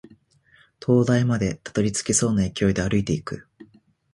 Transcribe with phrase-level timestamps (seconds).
[0.79, 3.47] 灯台までたどり着けそうな勢いで歩いていく